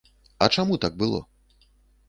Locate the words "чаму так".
0.55-0.97